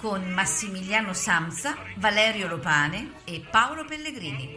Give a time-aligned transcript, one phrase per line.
[0.00, 4.56] con Massimiliano Samsa, Valerio Lopane e Paolo Pellegrini.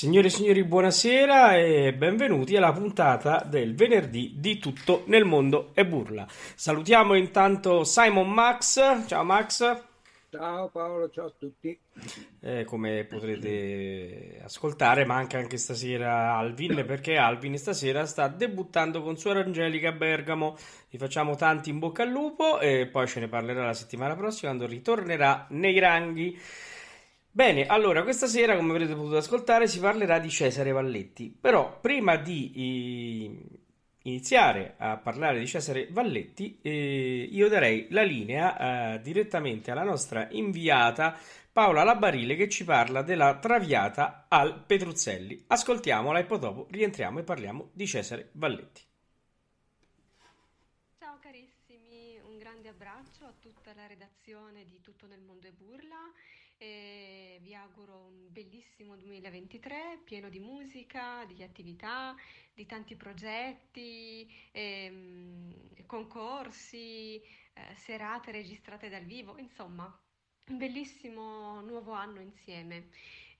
[0.00, 5.84] Signore e signori, buonasera e benvenuti alla puntata del venerdì di Tutto nel mondo e
[5.84, 6.26] burla.
[6.26, 9.04] Salutiamo intanto Simon Max.
[9.06, 9.82] Ciao Max.
[10.30, 11.78] Ciao Paolo, ciao a tutti.
[12.40, 19.40] Eh, come potrete ascoltare, manca anche stasera Alvin perché Alvin stasera sta debuttando con Suora
[19.40, 20.56] Angelica a Bergamo.
[20.88, 24.50] Gli facciamo tanti in bocca al lupo e poi ce ne parlerà la settimana prossima
[24.52, 26.40] quando ritornerà nei ranghi.
[27.32, 31.30] Bene, allora questa sera, come avrete potuto ascoltare, si parlerà di Cesare Valletti.
[31.30, 33.60] Però prima di eh,
[34.02, 40.26] iniziare a parlare di Cesare Valletti, eh, io darei la linea eh, direttamente alla nostra
[40.32, 41.16] inviata
[41.52, 45.44] Paola Labarile che ci parla della Traviata al Petruzzelli.
[45.46, 48.82] Ascoltiamola e poi dopo rientriamo e parliamo di Cesare Valletti.
[50.98, 56.10] Ciao carissimi, un grande abbraccio a tutta la redazione di Tutto nel mondo e burla
[56.62, 62.14] e vi auguro un bellissimo 2023 pieno di musica, di attività,
[62.52, 69.84] di tanti progetti, ehm, concorsi, eh, serate registrate dal vivo, insomma,
[70.48, 72.90] un bellissimo nuovo anno insieme.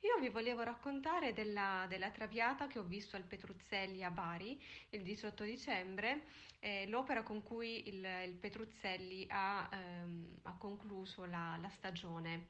[0.01, 4.59] Io vi volevo raccontare della, della Traviata che ho visto al Petruzzelli a Bari
[4.91, 6.25] il 18 dicembre,
[6.61, 12.49] eh, l'opera con cui il, il Petruzzelli ha, ehm, ha concluso la, la stagione.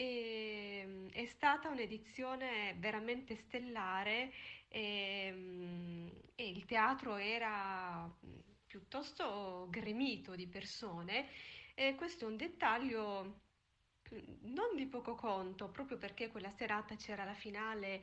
[0.00, 4.32] E, è stata un'edizione veramente stellare
[4.68, 8.08] e, e il teatro era
[8.64, 11.26] piuttosto gremito di persone.
[11.74, 13.40] E questo è un dettaglio
[14.42, 18.00] non di poco conto, proprio perché quella serata c'era la finale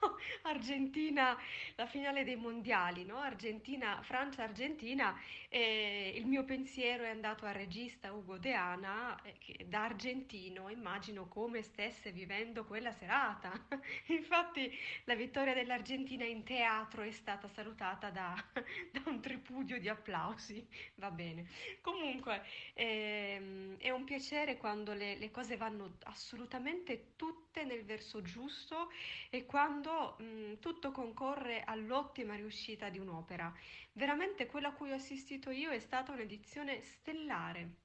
[0.42, 1.36] Argentina,
[1.74, 3.18] la finale dei mondiali, no?
[3.18, 9.84] Argentina, Francia-Argentina, e il mio pensiero è andato al regista Ugo Deana, eh, che da
[9.84, 13.52] argentino immagino come stesse vivendo quella serata.
[14.08, 14.70] Infatti
[15.04, 18.34] la vittoria dell'Argentina in teatro è stata salutata da,
[18.92, 21.46] da un tripudio di applausi, va bene.
[21.80, 28.90] Comunque ehm, è un piacere quando le, le cose vanno assolutamente tutte nel verso giusto
[29.30, 33.50] e quando quando mh, tutto concorre all'ottima riuscita di un'opera.
[33.92, 37.76] Veramente quella a cui ho assistito io è stata un'edizione stellare.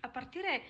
[0.00, 0.62] A partire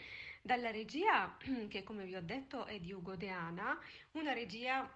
[0.43, 1.35] dalla regia,
[1.69, 3.79] che come vi ho detto è di Ugo Deana,
[4.13, 4.87] una regia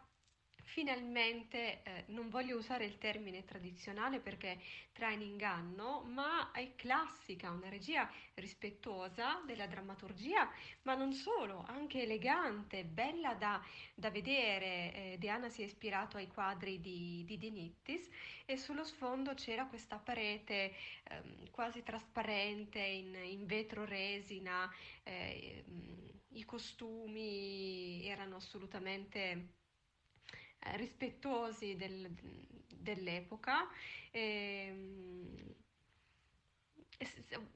[0.64, 4.60] finalmente, eh, non voglio usare il termine tradizionale perché
[4.92, 10.50] trae in inganno, ma è classica, una regia rispettosa della drammaturgia,
[10.82, 13.62] ma non solo, anche elegante, bella da,
[13.94, 14.92] da vedere.
[14.94, 18.08] Eh, Diana si è ispirato ai quadri di, di De Nittis
[18.44, 24.70] e sullo sfondo c'era questa parete eh, quasi trasparente in, in vetro resina,
[25.02, 25.64] eh,
[26.34, 29.62] i costumi erano assolutamente
[30.72, 32.10] rispettosi del,
[32.84, 33.68] dell'epoca.
[34.10, 35.54] Ehm,
[36.96, 37.08] e,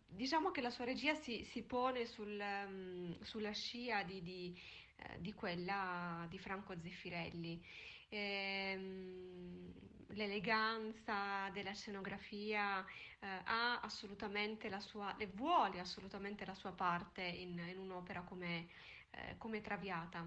[0.07, 4.61] diciamo che la sua regia si, si pone sul, um, sulla scia di, di,
[4.97, 7.65] uh, di, quella di Franco Zeffirelli.
[8.09, 9.73] Ehm,
[10.13, 12.85] l'eleganza della scenografia uh,
[13.21, 18.69] ha assolutamente la sua, e vuole assolutamente la sua parte in, in un'opera come,
[19.11, 20.27] uh, come Traviata.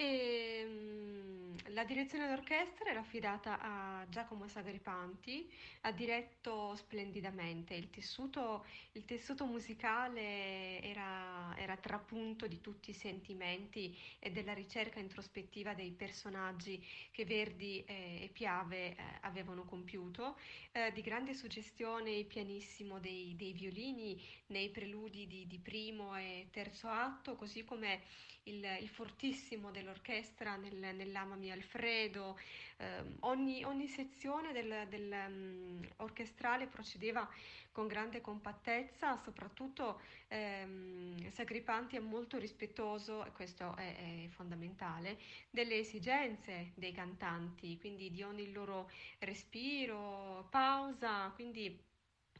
[0.00, 5.46] E, um, la direzione d'orchestra era affidata a Giacomo Sagripanti,
[5.82, 13.94] ha diretto splendidamente, il tessuto, il tessuto musicale era, era trapunto di tutti i sentimenti
[14.18, 20.38] e della ricerca introspettiva dei personaggi che Verdi eh, e Piave eh, avevano compiuto,
[20.72, 26.88] eh, di grande suggestione pianissimo dei, dei violini nei preludi di, di primo e terzo
[26.88, 28.00] atto, così come
[28.44, 32.38] il, il fortissimo dell'orchestra nel, nell'Ama mia Alfredo,
[32.76, 37.28] eh, ogni, ogni, sezione del, del um, orchestrale procedeva
[37.72, 45.18] con grande compattezza, soprattutto ehm, Sagripanti è molto rispettoso, e questo è, è, fondamentale,
[45.50, 51.78] delle esigenze dei cantanti, quindi di ogni loro respiro, pausa, quindi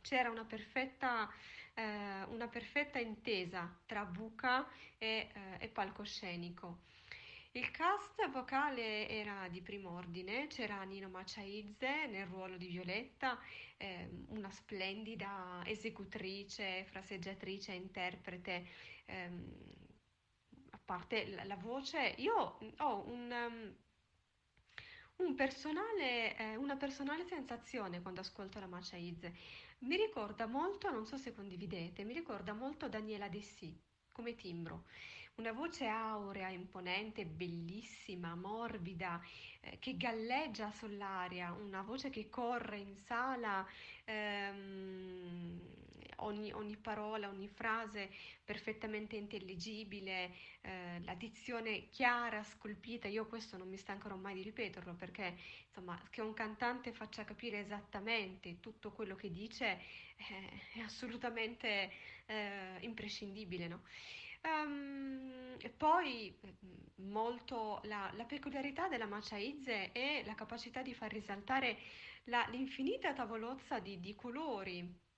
[0.00, 1.28] c'era una perfetta
[1.74, 4.66] eh, una perfetta intesa tra buca
[4.98, 6.88] e, eh, e palcoscenico.
[7.52, 13.36] Il cast vocale era di primo ordine, c'era Nino Maciaizze nel ruolo di Violetta,
[13.76, 18.68] eh, una splendida esecutrice, fraseggiatrice, interprete,
[19.06, 19.56] ehm,
[20.70, 22.14] a parte la, la, voce.
[22.18, 23.76] Io ho un, um,
[25.26, 29.34] un personale, eh, una personale sensazione quando ascolto la Maciaizze.
[29.80, 33.76] Mi ricorda molto, non so se condividete, mi ricorda molto Daniela Dessì
[34.12, 34.84] come timbro.
[35.40, 39.18] Una voce aurea, imponente, bellissima, morbida,
[39.60, 43.66] eh, che galleggia sull'aria, una voce che corre in sala,
[44.04, 45.58] ehm,
[46.16, 48.10] ogni, ogni, parola, ogni frase
[48.44, 53.08] perfettamente intelligibile, eh, la dizione chiara, scolpita.
[53.08, 57.60] Io questo non mi stancherò mai di ripeterlo perché insomma che un cantante faccia capire
[57.60, 59.80] esattamente tutto quello che dice
[60.16, 61.90] eh, è assolutamente
[62.26, 63.82] eh, imprescindibile, no?
[64.42, 66.34] Um, poi
[66.96, 71.78] molto la, la, peculiarità della Maciaizze è la capacità di far risaltare
[72.24, 75.08] la, l'infinita tavolozza di, di colori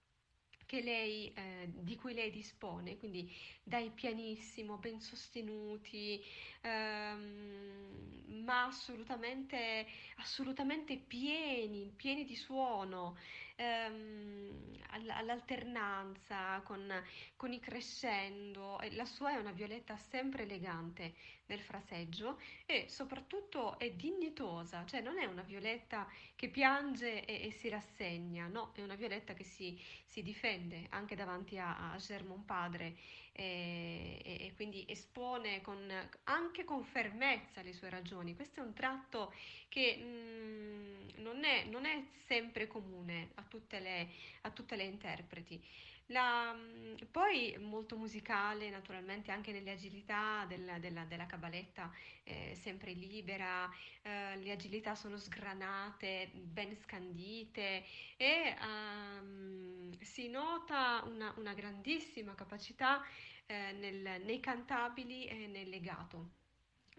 [0.80, 3.30] lei, eh, di cui lei dispone, quindi
[3.62, 6.22] dai pianissimo, ben sostenuti,
[6.62, 9.86] ehm, ma assolutamente,
[10.16, 13.18] assolutamente pieni, pieni di suono,
[13.62, 16.92] ehm, all'alternanza con,
[17.36, 18.78] con, i crescendo.
[18.90, 21.14] La sua è una violetta sempre elegante
[21.46, 27.50] nel fraseggio e soprattutto è dignitosa, cioè non è una violetta che piange e, e
[27.50, 32.44] si rassegna, no, è una violetta che si, si difende anche davanti a, a Germon
[32.44, 32.96] padre
[33.32, 35.90] e, e, quindi espone con,
[36.24, 38.36] anche con fermezza le sue ragioni.
[38.36, 39.32] Questo è un tratto
[39.68, 44.08] che mh, mm, non, è, non, è, sempre comune a tutte le,
[44.42, 45.62] a tutte le interpreti.
[46.06, 51.90] La, mm, poi molto musicale, naturalmente anche nelle agilità della, della, della cabaletta,
[52.24, 53.70] eh, sempre libera,
[54.02, 57.84] eh, le agilità sono sgranate, ben scandite
[58.16, 63.02] e um, si nota una, una grandissima capacità
[63.46, 66.40] eh, nel, nei cantabili e nel legato.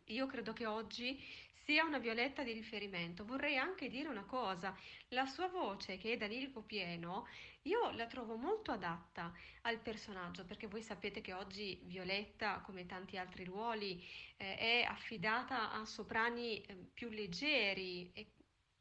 [0.07, 1.21] Io credo che oggi
[1.63, 3.25] sia una Violetta di riferimento.
[3.25, 4.77] Vorrei anche dire una cosa,
[5.09, 6.65] la sua voce che è da lirico
[7.63, 13.17] io la trovo molto adatta al personaggio, perché voi sapete che oggi Violetta, come tanti
[13.17, 14.03] altri ruoli,
[14.35, 18.31] eh, è affidata a soprani eh, più leggeri e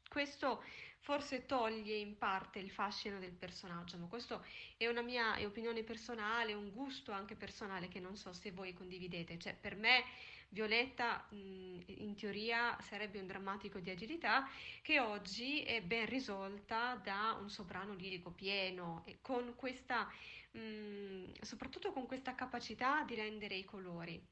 [0.09, 0.63] questo
[0.99, 4.45] forse toglie in parte il fascino del personaggio, ma questo
[4.77, 9.37] è una mia opinione personale, un gusto anche personale che non so se voi condividete.
[9.37, 10.03] Cioè, per me
[10.53, 14.47] Violetta in teoria sarebbe un drammatico di agilità
[14.83, 20.07] che oggi è ben risolta da un soprano lirico pieno e con questa,
[21.41, 24.23] soprattutto con questa capacità di rendere i colori.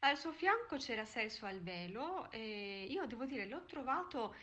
[0.00, 4.34] Al suo fianco c'era Celso al velo e io devo dire l'ho trovato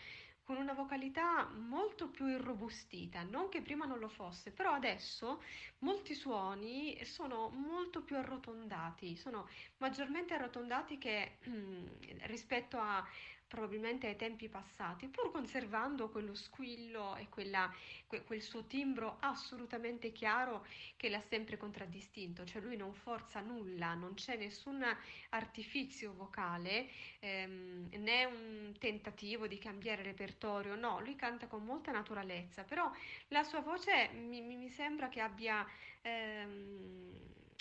[0.50, 5.44] con una vocalità molto più irrobustita, non che prima non lo fosse, però adesso
[5.82, 11.38] molti suoni sono molto più arrotondati, sono maggiormente arrotondati che
[12.25, 13.08] rispetto a,
[13.50, 17.70] probabilmente ai tempi passati, pur conservando quello squillo e quella,
[18.08, 20.65] que, quel suo timbro assolutamente chiaro
[20.96, 24.86] che l'ha sempre contraddistinto, cioè lui non forza nulla, non c'è nessun
[25.29, 26.89] artificio vocale
[27.20, 32.89] ehm, né un tentativo di cambiare repertorio, no, lui canta con molta naturalezza, però
[33.29, 35.65] la sua voce mi, mi sembra che abbia...
[36.01, 37.18] Ehm,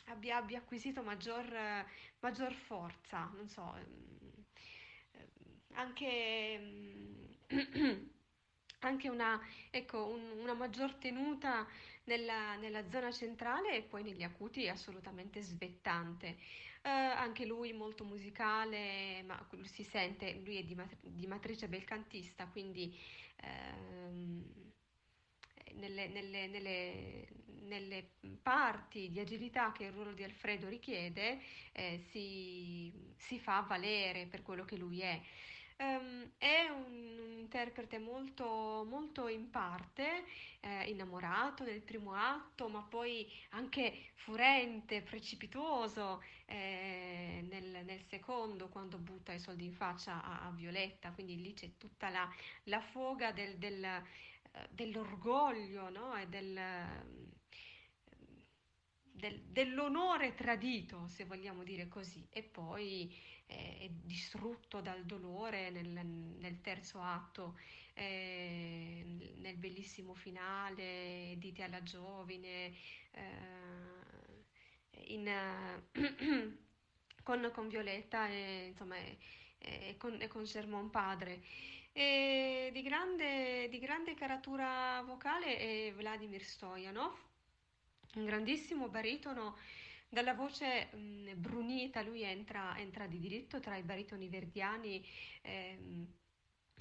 [0.08, 1.44] abbia, abbia, acquisito maggior,
[2.20, 4.17] maggior, forza, non so, ehm,
[5.78, 7.24] anche, mm,
[8.80, 11.66] anche una, ecco, un, una, maggior tenuta
[12.04, 16.38] nella, nella, zona centrale e poi negli acuti assolutamente svettante.
[16.82, 22.46] Eh, anche lui molto musicale, ma si sente, lui è di, mat- di matrice belcantista,
[22.46, 22.96] quindi
[23.36, 24.44] ehm,
[25.74, 27.28] nelle, nelle, nelle,
[27.62, 28.10] nelle,
[28.42, 31.40] parti di agilità che il ruolo di Alfredo richiede
[31.72, 35.20] eh, si, si fa valere per quello che lui è.
[35.80, 40.24] Um, è un, un, interprete molto, molto in parte
[40.60, 48.98] eh, innamorato nel primo atto, ma poi anche furente, precipitoso eh, nel, nel, secondo, quando
[48.98, 51.12] butta i soldi in faccia a, a Violetta.
[51.12, 52.28] Quindi lì c'è tutta la,
[52.64, 54.02] la foga del, del, eh,
[54.70, 56.16] dell'orgoglio no?
[56.16, 56.60] e del,
[59.12, 62.26] del, dell'onore tradito, se vogliamo dire così.
[62.30, 63.14] E poi
[63.48, 67.58] è distrutto dal dolore nel, nel terzo atto,
[67.94, 69.02] eh,
[69.38, 72.74] nel bellissimo finale, dite alla giovine,
[73.10, 74.44] eh,
[75.06, 75.32] in,
[77.22, 81.42] con, con, Violetta e, insomma, e, con, e con Germon padre.
[81.92, 87.16] E di, grande, di grande caratura vocale è Vladimir Stojanov,
[88.14, 89.56] un grandissimo baritono
[90.08, 95.04] dalla voce mh, brunita lui entra, entra, di diritto tra i baritoni verdiani,
[95.42, 96.06] ehm,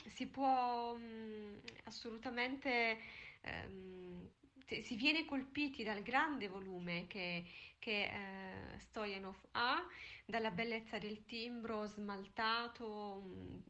[0.07, 2.97] si può mh, assolutamente
[3.41, 4.29] ehm,
[4.81, 7.45] si viene colpiti dal grande volume che,
[7.79, 9.81] che eh, Stojanov ha,
[10.25, 13.63] dalla bellezza del timbro smaltato, mh,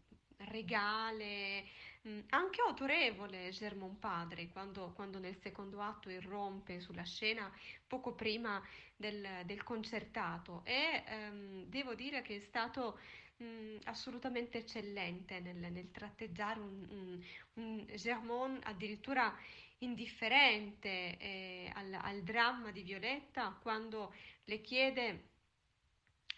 [0.50, 1.66] regale,
[2.08, 7.52] mh, anche autorevole Germon Padre, quando, quando, nel secondo atto irrompe sulla scena
[7.86, 8.62] poco prima
[8.96, 10.62] del, del concertato.
[10.66, 13.00] E ehm, devo dire che è stato
[13.38, 19.36] mh, assolutamente eccellente nel, nel tratteggiare un, un, un Germon addirittura
[19.80, 24.14] indifferente eh, al, al dramma di Violetta quando
[24.46, 25.36] le chiede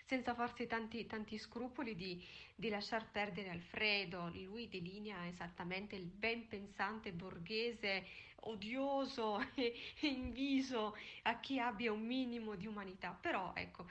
[0.09, 2.19] senza farsi tanti, tanti scrupoli di,
[2.55, 4.31] di, lasciar perdere Alfredo.
[4.33, 8.07] Lui delinea esattamente il ben pensante borghese
[8.41, 13.15] odioso e inviso a chi abbia un minimo di umanità.
[13.21, 13.85] Però ecco,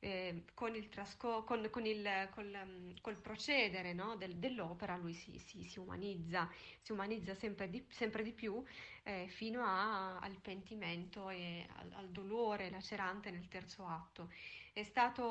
[0.00, 5.38] eh, con, il trasco- con, con il col, col procedere no, del, dell'opera lui si,
[5.38, 6.48] si, si, umanizza,
[6.80, 8.62] si umanizza sempre di, sempre di più
[9.02, 14.30] eh, fino a, al pentimento e al, al, dolore lacerante nel terzo atto.
[14.78, 15.24] È stato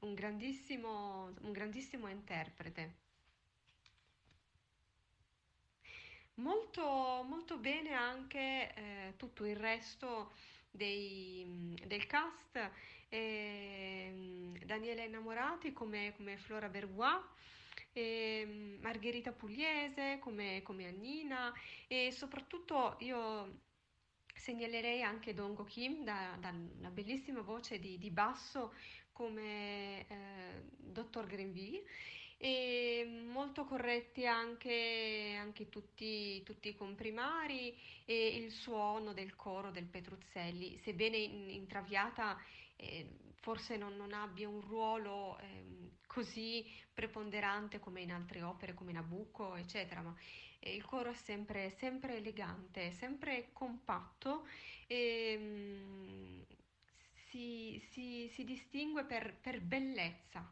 [0.00, 2.94] un grandissimo, un grandissimo interprete.
[6.36, 6.82] Molto,
[7.28, 10.32] molto bene anche eh, tutto il resto
[10.70, 12.70] dei, del cast
[13.10, 17.22] eh, Daniele Innamorati come, come Flora Bergois,
[17.92, 21.52] eh, Margherita Pugliese come, come Annina
[21.86, 23.60] e soprattutto io
[24.44, 28.74] segnalerei anche Dongo Kim dalla da bellissima voce di, di basso
[29.10, 31.82] come eh, Dottor Grenville
[32.36, 39.86] e molto corretti anche, anche tutti, tutti, i comprimari e il suono del coro del
[39.86, 42.38] Petruzzelli, sebbene in, Traviata
[42.76, 48.92] eh, forse non, non, abbia un ruolo eh, così preponderante come in altre opere come
[48.92, 50.14] Nabucco, eccetera, ma
[50.70, 54.46] il coro è sempre, sempre elegante, sempre compatto
[54.86, 56.42] e mm,
[57.12, 60.50] si, si, si, distingue per, per, bellezza,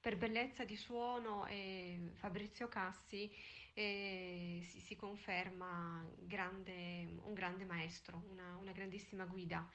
[0.00, 3.30] per bellezza di suono e Fabrizio Cassi
[3.74, 9.68] eh, si, si, conferma grande, un grande maestro, una, una grandissima guida.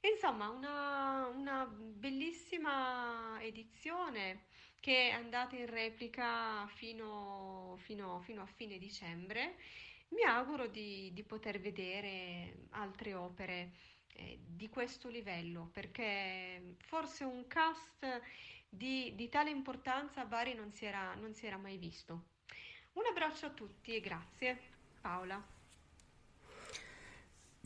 [0.00, 4.44] Insomma, una, una bellissima edizione
[4.86, 9.56] che è andata in replica fino, fino, fino a fine dicembre.
[10.10, 13.72] Mi auguro di, di poter vedere altre opere
[14.12, 18.22] eh, di questo livello, perché forse un cast
[18.68, 22.28] di, di tale importanza a Bari non si, era, non si era mai visto.
[22.92, 24.56] Un abbraccio a tutti e grazie.
[25.00, 25.55] Paola.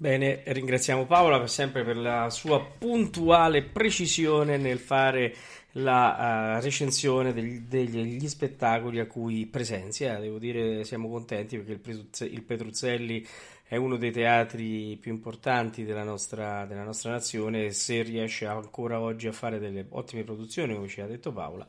[0.00, 5.34] Bene, ringraziamo Paola per sempre per la sua puntuale precisione nel fare
[5.72, 10.18] la uh, recensione degli, degli, spettacoli a cui presenzia.
[10.18, 13.26] Devo dire siamo contenti perché il, il Petruzzelli
[13.62, 19.26] è uno dei teatri più importanti della nostra, della nostra nazione se riesce ancora oggi
[19.26, 21.66] a fare delle ottime produzioni, come ci ha detto Paola,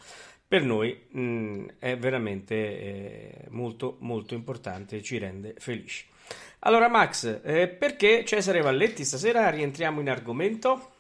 [0.48, 6.06] per noi mh, mm, è veramente eh, molto molto importante e ci rende felici.
[6.64, 10.92] Allora, Max, eh, perché Cesare Valletti stasera rientriamo in argomento?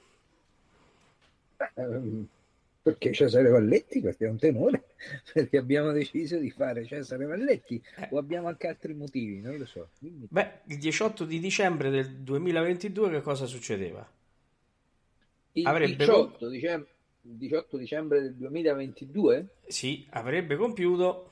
[1.75, 2.25] Um,
[2.81, 4.01] perché Cesare Valletti?
[4.01, 4.85] Questo è un tenore,
[5.33, 8.07] perché abbiamo deciso di fare Cesare Valletti eh.
[8.09, 9.89] o abbiamo anche altri motivi, non lo so.
[9.99, 10.25] Quindi...
[10.27, 14.09] Beh, il 18 di dicembre del 2022 che cosa succedeva?
[15.51, 16.89] Il avrebbe 18, dicembre,
[17.21, 19.47] 18 dicembre del 2022?
[19.67, 21.30] Sì, avrebbe compiuto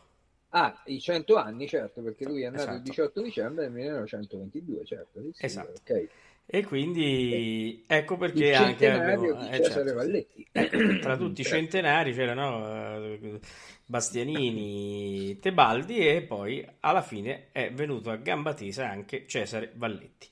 [0.49, 2.77] Ah, i 100 anni, certo, perché lui è nato esatto.
[2.77, 5.21] il 18 dicembre del 1922, certo.
[5.31, 5.73] Sì, esatto.
[5.81, 6.09] Okay.
[6.51, 10.47] E quindi e ecco perché anche abbiamo, eh, certo, Valletti.
[10.51, 13.39] Eh, tra tutti i centenari c'erano uh,
[13.85, 20.27] Bastianini, Tebaldi e poi alla fine è venuto a gamba tesa anche Cesare Valletti.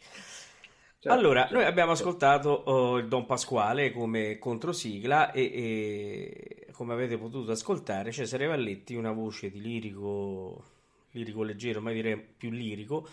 [0.99, 2.09] Certo, allora, certo, noi abbiamo certo.
[2.09, 8.93] ascoltato oh, il Don Pasquale come controsigla e, e come avete potuto ascoltare, Cesare Valletti,
[8.93, 10.63] una voce di lirico,
[11.09, 13.07] lirico leggero, ma direi più lirico,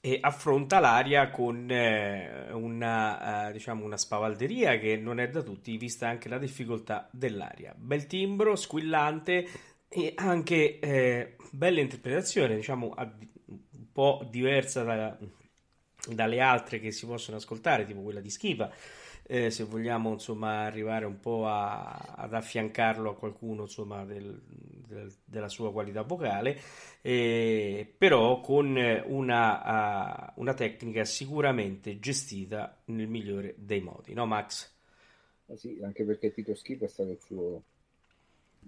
[0.00, 5.76] e affronta l'aria con eh, una, eh, diciamo una spavalderia che non è da tutti,
[5.76, 7.72] vista anche la difficoltà dell'aria.
[7.76, 9.46] Bel timbro, squillante
[9.88, 15.16] e anche eh, bella interpretazione, diciamo un po' diversa da,
[16.08, 18.72] dalle altre che si possono ascoltare, tipo quella di Schipa
[19.30, 25.14] eh, se vogliamo insomma arrivare un po' a, ad affiancarlo a qualcuno insomma del, del,
[25.24, 26.58] della sua qualità vocale
[27.00, 34.68] eh, però con una, uh, una, tecnica sicuramente gestita nel migliore dei modi no Max?
[35.46, 37.62] Eh sì, anche perché Tito Schipa è stato il suo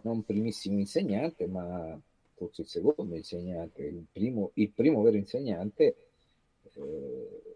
[0.02, 2.00] non primissimo insegnante ma
[2.34, 5.96] forse il secondo insegnante il primo, il primo vero insegnante
[6.74, 7.51] eh,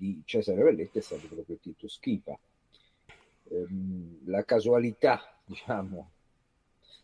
[0.00, 2.38] di Cesare Valletti è stato proprio Tito Schipa.
[3.50, 6.10] Ehm, la casualità, diciamo,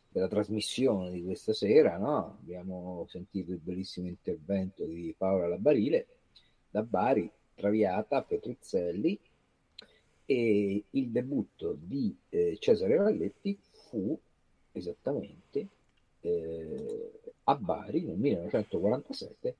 [0.08, 2.38] della trasmissione di questa sera, no?
[2.40, 6.06] abbiamo sentito il bellissimo intervento di Paola Labarile
[6.70, 9.18] da Bari, Traviata, Petruzzelli
[10.24, 13.58] e il debutto di eh, Cesare Valletti
[13.90, 14.18] fu
[14.72, 15.68] esattamente
[16.20, 17.10] eh,
[17.44, 19.56] a Bari nel 1947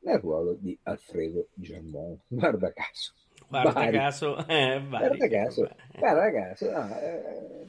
[0.00, 2.20] nel ruolo di Alfredo Germont.
[2.28, 3.12] Guarda caso.
[3.48, 3.96] Guarda Bari.
[3.96, 5.16] caso, eh, Bari.
[5.16, 5.98] Guarda caso, Eh.
[5.98, 7.66] guarda caso, no, eh,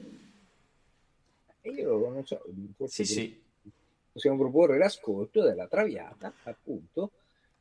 [1.72, 2.42] io non so,
[2.86, 3.42] Sì, sì.
[4.12, 7.12] possiamo proporre l'ascolto della Traviata, appunto,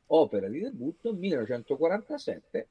[0.07, 2.67] opera di debutto 1947,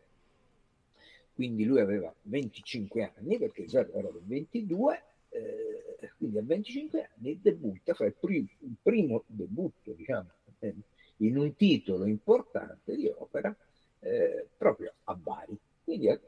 [1.35, 7.39] quindi lui aveva 25 anni, perché Verdi era del 22, eh, quindi a 25 anni
[7.41, 10.29] debutta, fa il, pri- il primo debutto, diciamo,
[10.61, 10.75] eh,
[11.21, 13.55] in un titolo importante di opera,
[14.01, 15.57] eh, proprio a Bari.
[15.85, 16.21] Quindi eh,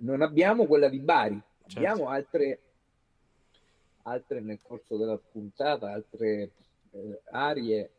[0.00, 1.78] non abbiamo quella di Bari, Certo.
[1.78, 2.60] abbiamo altre,
[4.02, 6.50] altre nel corso della puntata, altre
[6.92, 7.90] eh, arie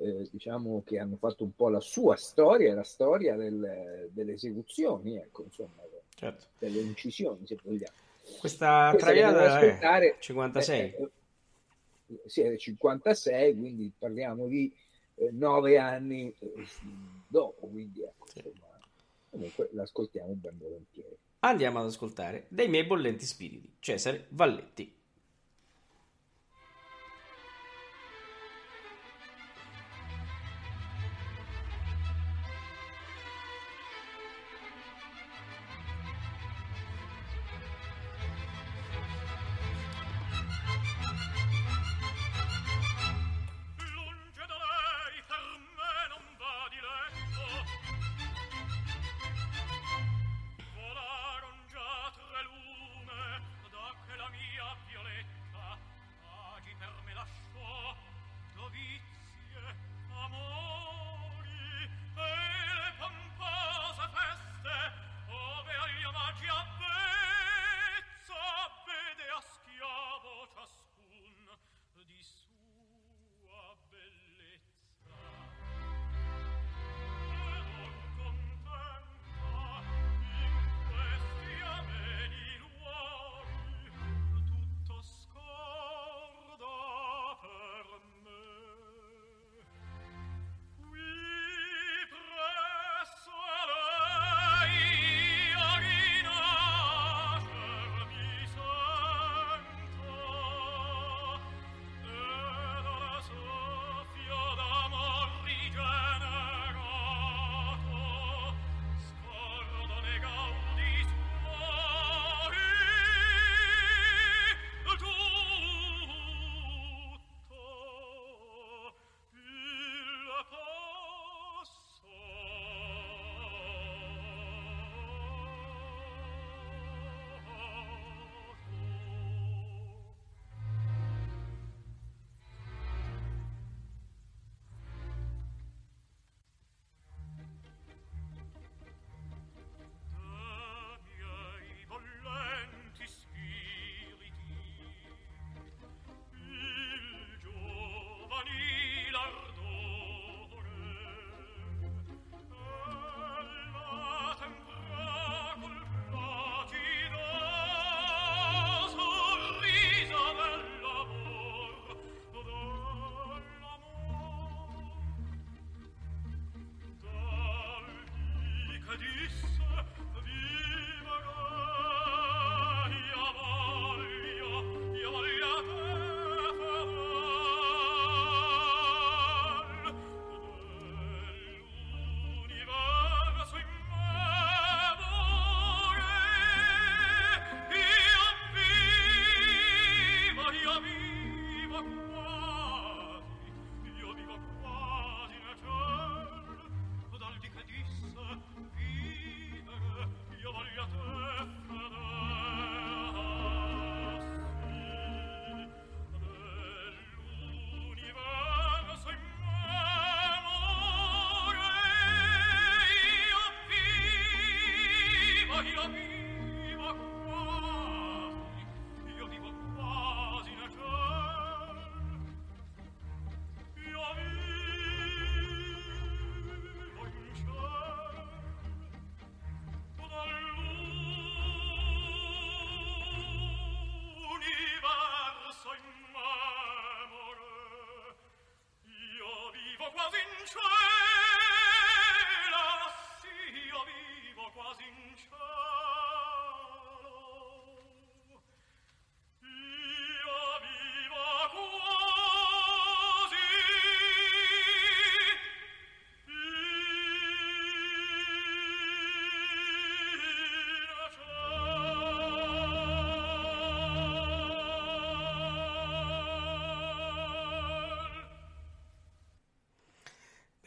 [0.00, 5.16] eh, diciamo che hanno fatto un po' la sua storia, la storia del- delle esecuzioni,
[5.16, 5.82] ecco, insomma,
[6.14, 6.46] Certo.
[6.58, 7.96] delle incisioni, se vogliamo.
[8.38, 10.94] Questa Questa traviata è ascoltare 56.
[10.94, 11.10] eh,
[12.26, 14.72] sì, è del 56, quindi parliamo di
[15.32, 16.66] nove anni eh,
[17.26, 18.78] dopo, quindi ecco, insomma,
[19.30, 21.16] comunque l'ascoltiamo ben volentieri.
[21.40, 24.97] Andiamo ad ascoltare Dei miei bollenti spiriti, Cesare Valletti.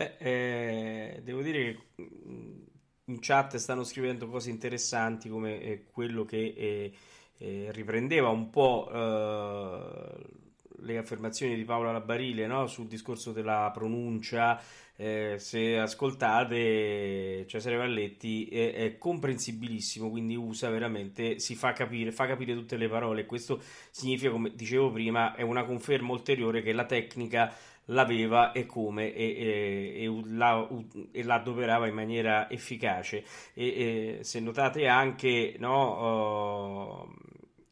[0.02, 2.64] Beh, eh, devo dire che mh,
[3.06, 6.92] in chat stanno scrivendo cose interessanti come eh, quello che eh,
[7.38, 10.40] eh, riprendeva un po' eh,
[10.84, 12.66] le affermazioni di Paola Labarile no?
[12.66, 14.60] sul discorso della pronuncia.
[14.96, 22.28] Eh, se ascoltate Cesare Valletti è, è comprensibilissimo, quindi usa veramente, si fa capire, fa
[22.28, 23.26] capire tutte le parole.
[23.26, 27.52] Questo significa, come dicevo prima, è una conferma ulteriore che la tecnica
[27.92, 30.68] l'aveva e come e, e, e, la,
[31.12, 33.24] e la adoperava in maniera efficace.
[33.54, 37.14] E, se notate anche no, uh,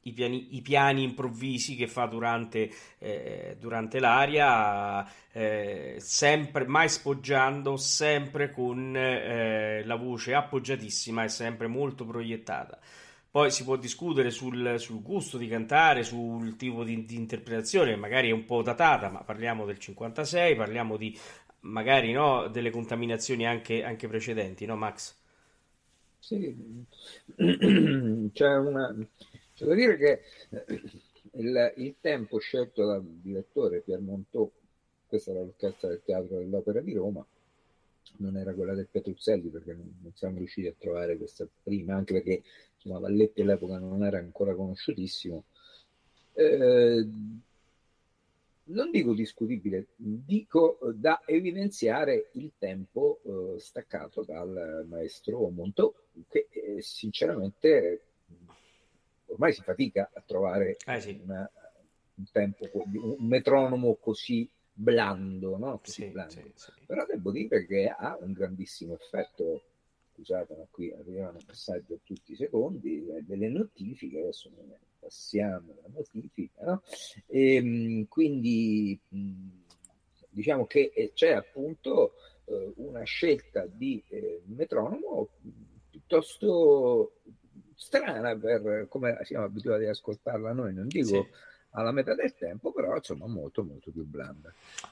[0.03, 7.77] i, piani, i, piani, improvvisi che fa durante, eh, durante l'aria, eh, sempre mai spoggiando,
[7.77, 12.79] sempre con eh, la voce appoggiatissima e sempre molto proiettata.
[13.31, 18.29] Poi si può discutere sul, sul gusto di cantare, sul tipo di, di, interpretazione, magari
[18.29, 21.15] è un po' datata, ma parliamo del 56, parliamo di
[21.61, 25.15] magari no, delle contaminazioni anche, anche precedenti, no Max?
[26.19, 26.55] Sì,
[28.33, 28.95] c'è una...
[29.53, 30.21] C'è da dire che
[31.33, 34.49] il, il tempo scelto dal direttore Pier Montò,
[35.05, 37.25] questa era l'orchestra del Teatro dell'Opera di Roma,
[38.17, 42.41] non era quella del Petruzzelli perché non siamo riusciti a trovare questa prima, anche perché
[42.79, 45.43] insomma, Valletti all'epoca non era ancora conosciutissimo.
[46.33, 47.07] Eh,
[48.69, 55.91] non dico discutibile, dico da evidenziare il tempo eh, staccato dal maestro Montò,
[56.27, 58.01] che eh, sinceramente
[59.25, 61.19] ormai si fatica a trovare eh sì.
[61.23, 61.49] una,
[62.15, 65.79] un tempo, un metronomo così blando, no?
[65.79, 66.33] Così Sì, blando.
[66.53, 66.71] sì.
[66.85, 69.63] Però devo dire che ha un grandissimo effetto.
[70.19, 74.51] Scusate, ma qui arrivano messaggi a tutti i secondi, eh, delle notifiche, adesso
[74.99, 76.83] passiamo la notifica, no?
[77.25, 79.47] E, mh, quindi mh,
[80.29, 84.03] diciamo che eh, c'è appunto eh, una scelta di
[84.47, 85.29] metronomo
[85.89, 87.13] piuttosto
[87.75, 91.27] strana per come siamo abituati ad ascoltarla noi, non dico Sì.
[91.71, 94.51] Alla metà del tempo, però insomma molto molto più blanda.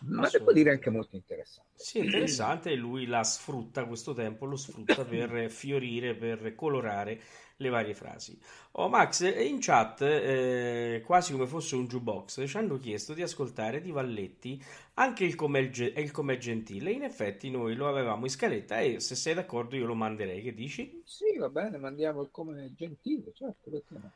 [0.09, 1.65] Ma devo dire anche molto interessante.
[1.79, 7.21] Sì, interessante, e lui la sfrutta, questo tempo lo sfrutta per fiorire, per colorare
[7.57, 8.39] le varie frasi.
[8.73, 13.21] Oh, Max, eh, in chat, eh, quasi come fosse un jukebox, ci hanno chiesto di
[13.21, 14.61] ascoltare di Valletti
[14.95, 16.91] anche il Com'è, Ge- il Com'è Gentile.
[16.91, 20.53] In effetti noi lo avevamo in scaletta e se sei d'accordo io lo manderei, che
[20.53, 21.03] dici?
[21.03, 24.11] Sì, va bene, mandiamo il come gentile, certo, perché no?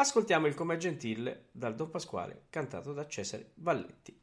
[0.00, 4.16] Ascoltiamo il Com'è Gentile dal Don Pasquale, cantato da Cesare Valletti.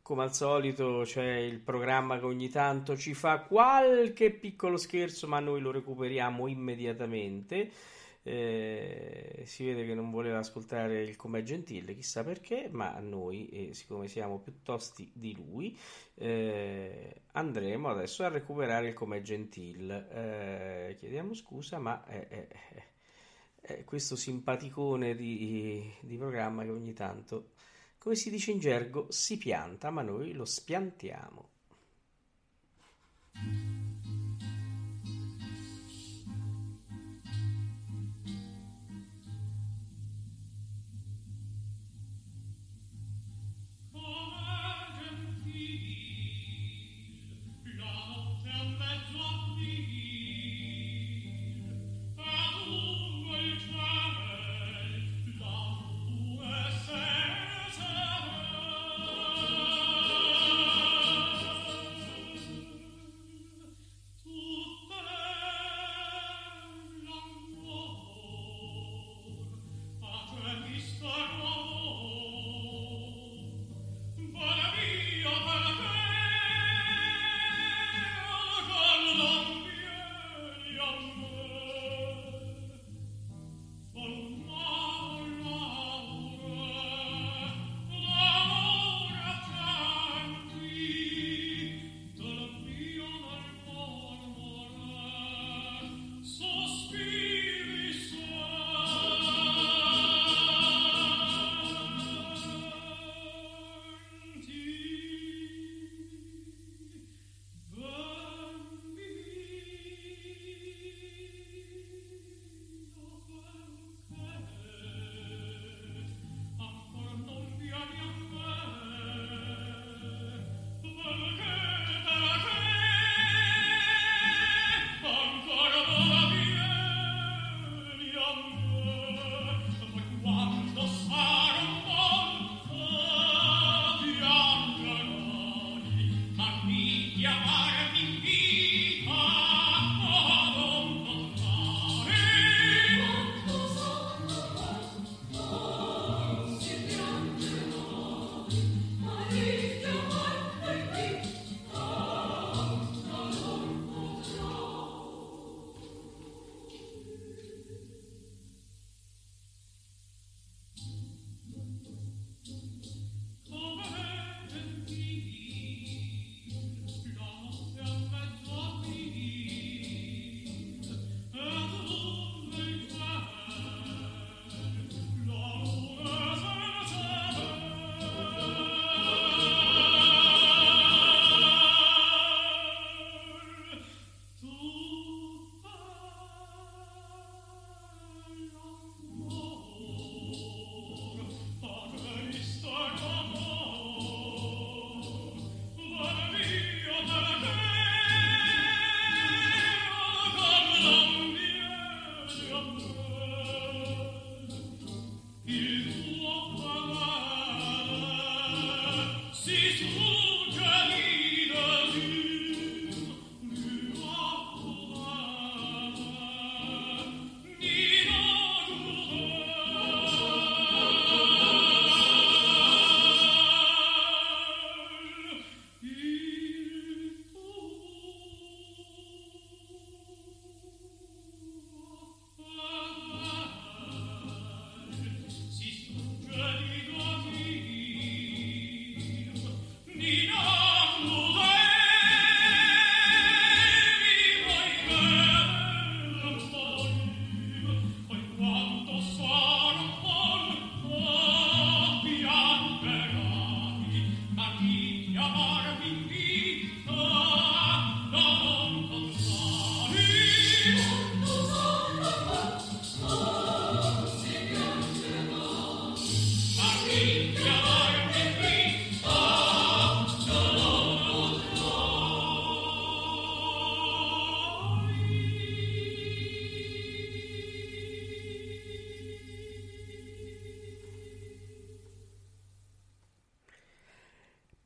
[0.00, 5.40] Come al solito c'è il programma che ogni tanto ci fa qualche piccolo scherzo, ma
[5.40, 7.95] noi lo recuperiamo immediatamente.
[8.28, 13.72] Eh, si vede che non voleva ascoltare il Com'è Gentile, chissà perché, ma noi, eh,
[13.72, 15.78] siccome siamo più tosti di lui,
[16.14, 20.88] eh, andremo adesso a recuperare il Com'è Gentile.
[20.88, 22.48] Eh, chiediamo scusa, ma è
[23.84, 27.50] questo simpaticone di, di programma che ogni tanto,
[27.98, 31.50] come si dice in gergo, si pianta, ma noi lo spiantiamo.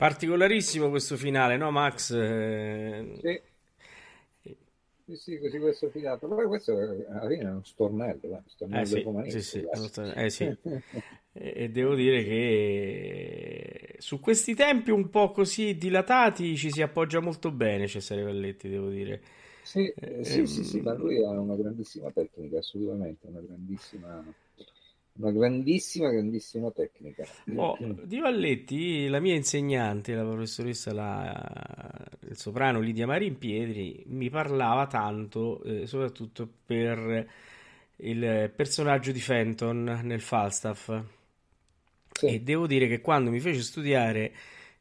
[0.00, 2.10] Particolarissimo questo finale, no Max?
[2.12, 3.40] Eh, Sì,
[5.04, 6.26] sì, sì, così questo fidato.
[6.28, 8.42] Poi questo è- alla fine è uno stornello, eh,
[8.72, 9.68] Eh stornello sì, romanesco, sì, sì,
[10.14, 10.56] eh sì.
[11.32, 17.50] E devo dire che su questi tempi un po' così dilatati ci si appoggia molto
[17.52, 19.22] bene Cesare Valletti, devo dire.
[19.62, 23.40] Sì, Eh, eh, sì, sì, sì, ma ehm, lui ha una grandissima tecnica, assolutamente, una
[23.40, 24.22] grandissima,
[25.20, 27.24] una grandissima, grandissima tecnica.
[27.54, 34.86] Oh, di Valletti, la mia insegnante, la professoressa la, il soprano Lidia Marimpietri, mi parlava
[34.86, 37.28] tanto, eh, soprattutto per
[37.96, 40.88] il personaggio di Fenton nel Falstaff.
[40.88, 41.04] E
[42.12, 44.32] Sì, devo dire che quando mi fece studiare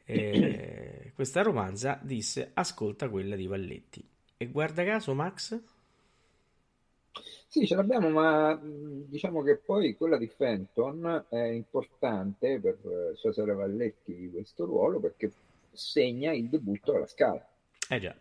[0.06, 4.04] eh, questa romanza, disse: Ascolta quella di Valletti.
[4.38, 5.60] E guarda caso, Max,
[7.48, 13.54] sì, ce l'abbiamo, ma diciamo che poi quella di Fenton è importante per eh, Cesare
[13.54, 15.32] Valletti di questo ruolo perché
[15.72, 17.46] segna il debutto alla Scala.
[17.90, 18.16] eh già,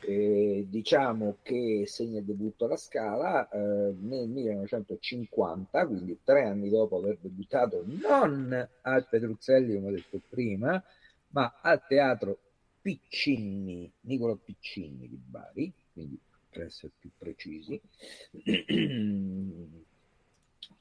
[0.00, 6.98] E diciamo che segna il debutto alla Scala eh, nel 1950, quindi tre anni dopo
[6.98, 10.82] aver debuttato non al Petruzzelli, come ho detto prima,
[11.28, 12.38] ma al teatro
[12.80, 16.18] Piccinni, Nicolo Piccinni di Bari, quindi
[16.52, 17.80] per essere più precisi.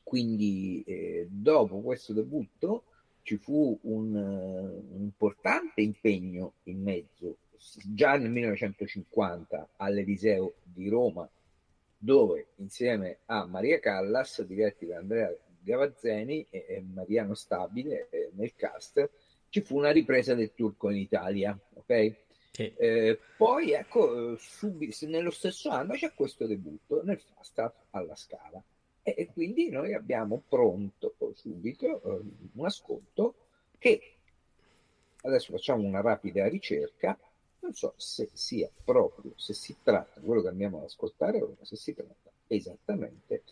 [0.04, 2.84] Quindi eh, dopo questo debutto
[3.24, 7.38] ci fu un, eh, un importante impegno in mezzo,
[7.94, 11.30] già nel 1950 all'Eliseo di Roma,
[11.98, 19.10] dove insieme a Maria Callas, diretti da Andrea Gavazzeni e, Mariano Stabile eh, nel cast,
[19.50, 22.16] ci fu una ripresa del turco in Italia, ok?
[22.52, 22.74] Sì.
[22.76, 28.62] Eh, poi ecco, subito, nello stesso anno c'è questo debutto nel Falstaff alla Scala
[29.04, 32.22] e, e quindi noi abbiamo pronto subito eh,
[32.54, 33.36] un ascolto
[33.78, 34.16] che
[35.24, 37.18] adesso facciamo una rapida ricerca,
[37.60, 41.76] non so se sia proprio, se si tratta, quello che andiamo ad ascoltare ora, se
[41.76, 43.44] si tratta esattamente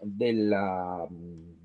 [0.00, 1.06] della...
[1.08, 1.64] mh,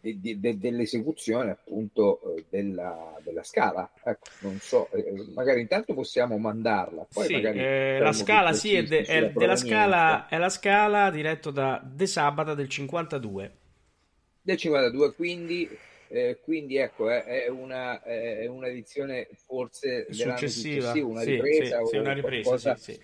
[0.00, 3.90] di- de- dell'esecuzione appunto eh, della, della scala.
[4.02, 8.74] Ecco, non so, eh, magari intanto possiamo mandarla, poi Sì, magari eh, la scala sì,
[8.76, 13.56] è, de- è della scala, è la scala diretto da De Sabata del 52.
[14.40, 15.68] del 52, quindi,
[16.06, 21.96] eh, quindi ecco, è, è una, è un'edizione forse Successiva, una sì, ripresa sì, sì,
[21.96, 22.98] o una ripresa, qualcosa, sì.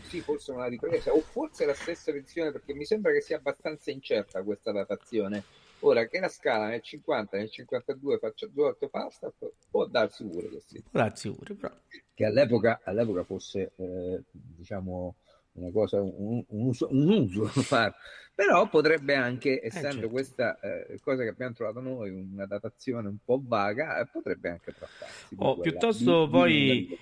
[0.00, 3.90] sì, forse una ripresa, o forse la stessa edizione, perché mi sembra che sia abbastanza
[3.90, 5.46] incerta questa datazione.
[5.80, 9.32] Ora che la scala nel 50 nel 52 faccia due volte pasta,
[9.70, 10.82] può darsi pure che sì.
[10.90, 11.74] Può darsi pure, però.
[12.14, 15.16] che all'epoca, all'epoca fosse eh, diciamo
[15.52, 17.94] una cosa, un, un uso, un uso fare.
[18.34, 20.10] Però potrebbe anche, essendo certo.
[20.10, 24.72] questa eh, cosa che abbiamo trovato noi, una datazione un po' vaga, eh, potrebbe anche
[24.72, 26.96] trattarsi di Oh, piuttosto di- di poi una-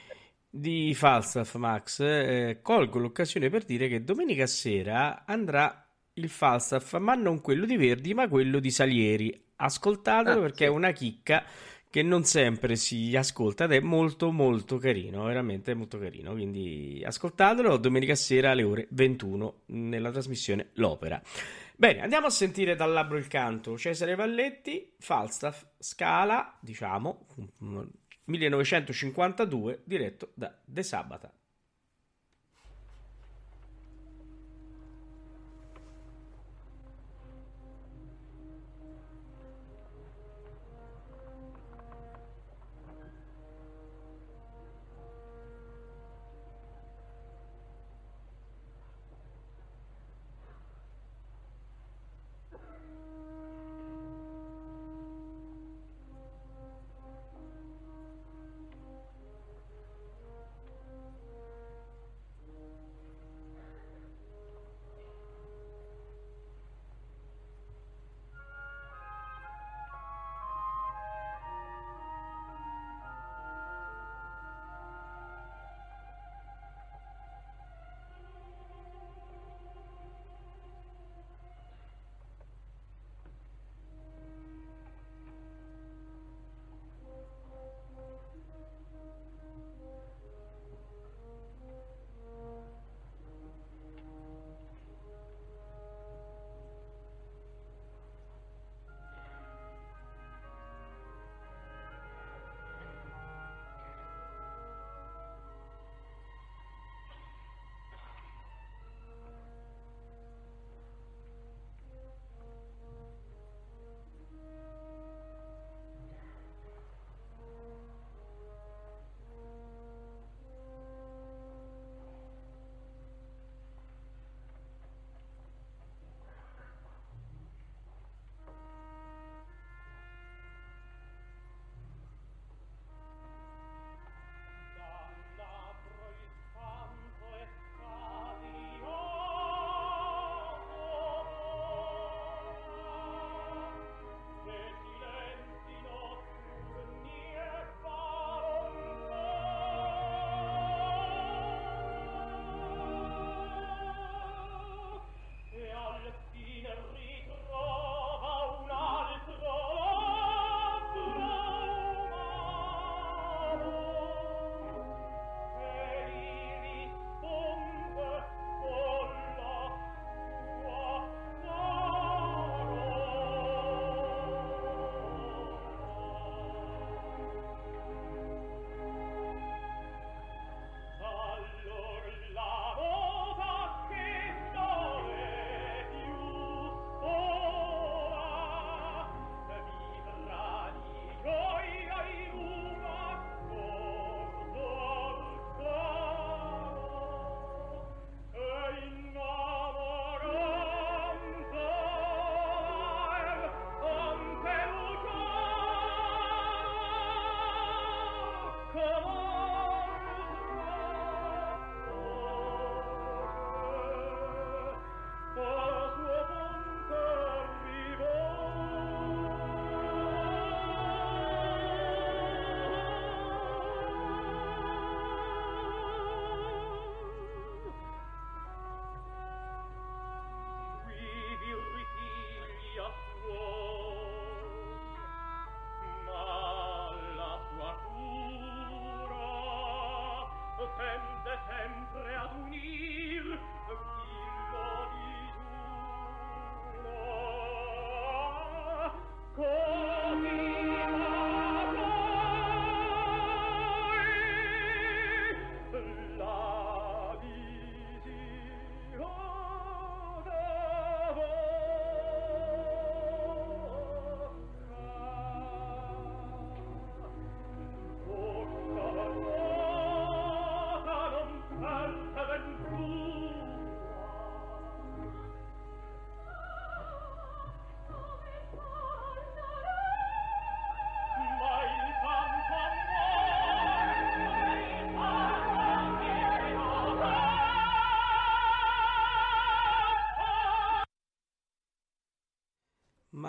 [0.49, 5.84] di Falstaff, Max, eh, colgo l'occasione per dire che domenica sera andrà
[6.15, 9.43] il Falstaff, ma non quello di Verdi, ma quello di Salieri.
[9.57, 10.65] Ascoltatelo Ah, perché sì.
[10.65, 11.45] è una chicca
[11.89, 16.33] che non sempre si ascolta ed è molto molto carino, veramente molto carino.
[16.33, 21.23] Quindi ascoltatelo domenica sera alle ore 21 nella trasmissione L'Opera.
[21.77, 23.79] Bene, andiamo a sentire dal labbro il canto.
[23.79, 27.27] Cesare Valletti, Falstaff, Scala, diciamo,
[28.25, 31.33] 1952, diretto da De Sabata.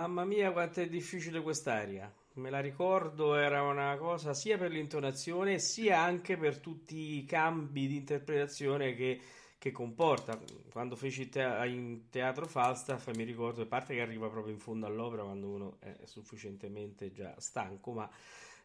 [0.05, 2.13] Mamma mia, quanto è difficile quest'aria.
[2.33, 7.87] Me la ricordo, era una cosa sia per l'intonazione, sia anche per tutti i cambi
[7.87, 9.19] di interpretazione che,
[9.57, 10.39] che comporta.
[10.69, 14.85] Quando feci te- in teatro Falstaff, mi ricordo, a parte che arriva proprio in fondo
[14.85, 18.07] all'opera quando uno è sufficientemente già stanco, ma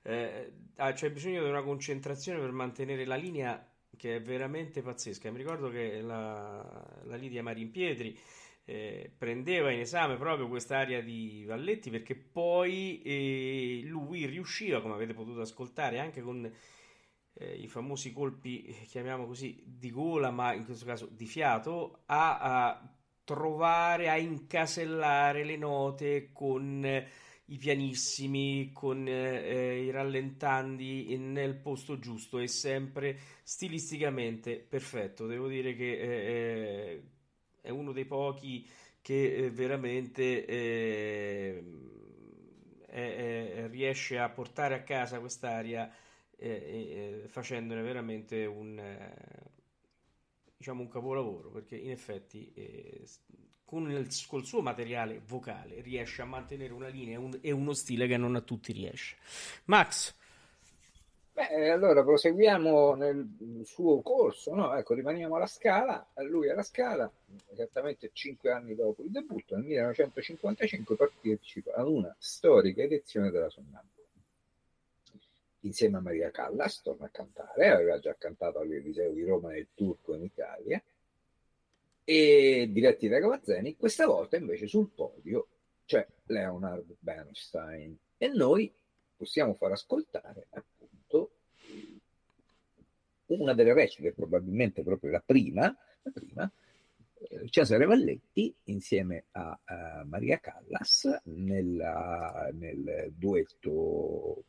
[0.03, 3.67] eh, ah, c'è bisogno di una concentrazione per mantenere la linea
[3.97, 5.31] che è veramente pazzesca.
[5.31, 8.19] Mi ricordo che la, la Lidia Marimpietri
[8.71, 15.13] eh, prendeva in esame proprio quest'area di Valletti perché poi eh, lui riusciva, come avete
[15.13, 16.49] potuto ascoltare, anche con
[17.35, 22.03] eh, i famosi colpi, eh, chiamiamo così, di gola, ma in questo caso di fiato,
[22.07, 22.95] a, a
[23.25, 27.09] trovare, a incasellare le note con eh,
[27.47, 35.27] i pianissimi, con eh, i rallentanti nel posto giusto e sempre stilisticamente perfetto.
[35.27, 37.03] Devo dire che
[37.61, 38.69] è uno dei pochi
[39.01, 41.65] che eh, veramente eh,
[42.87, 45.91] è, riesce a portare a casa quest'aria
[46.37, 49.15] eh, facendone veramente un, eh,
[50.57, 53.05] diciamo un capolavoro perché in effetti eh,
[53.65, 58.07] con il, col suo materiale vocale riesce a mantenere una linea un, e uno stile
[58.07, 59.17] che non a tutti riesce.
[59.67, 60.15] Max,
[61.33, 64.75] Beh, allora proseguiamo nel suo corso, no?
[64.75, 67.11] Ecco, rimaniamo alla Scala, lui alla Scala,
[67.53, 73.89] esattamente cinque anni dopo il debutto, nel 1955 partecipa a una storica edizione della Sonnambula.
[75.61, 80.15] Insieme a Maria Callas torna a cantare, aveva già cantato all'Eliseo di Roma nel Turco
[80.15, 80.83] in Italia,
[82.03, 85.47] e diretti da Gavazzeni, questa volta invece sul podio
[85.85, 88.73] c'è Leonard Bernstein e noi
[89.17, 90.47] possiamo far ascoltare
[93.39, 96.53] una delle recite, probabilmente proprio la prima, la prima
[97.23, 104.45] eh, Cesare Valletti insieme a, a Maria Callas nella, nel duetto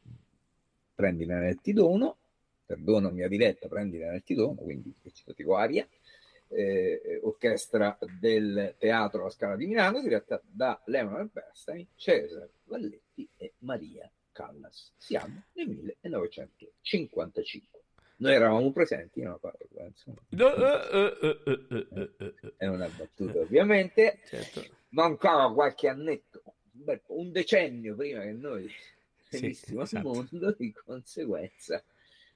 [0.95, 2.17] Prendila nel Tidono,
[2.65, 5.85] perdonami a diretta, Prendila nel Tidono, quindi recitativo aria,
[6.47, 13.53] eh, orchestra del Teatro La Scala di Milano, diretta da Leonard Bernstein, Cesare Valletti e
[13.59, 14.93] Maria Callas.
[14.97, 17.80] Siamo nel 1955.
[18.21, 19.39] Noi eravamo presenti, no,
[22.55, 24.19] È una battuta, ovviamente.
[24.25, 24.63] Certo.
[24.89, 26.43] Mancava qualche annetto,
[27.07, 28.71] un decennio prima che noi
[29.31, 30.09] venissimo sì, esatto.
[30.09, 31.83] al mondo, di conseguenza